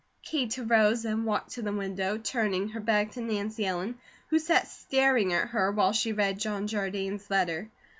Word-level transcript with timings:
Kate 0.23 0.57
arose 0.57 1.05
and 1.05 1.27
walked 1.27 1.51
to 1.51 1.61
the 1.61 1.71
window, 1.71 2.17
turning 2.17 2.69
her 2.69 2.79
back 2.79 3.11
to 3.11 3.21
Nancy 3.21 3.67
Ellen, 3.67 3.99
who 4.29 4.39
sat 4.39 4.67
staring 4.67 5.31
at 5.31 5.49
her, 5.49 5.69
while 5.71 5.91
she 5.93 6.11
read 6.11 6.39
John 6.39 6.65
Jardine's 6.65 7.29
letter. 7.29 7.69